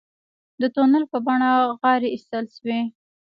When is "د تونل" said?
0.61-1.03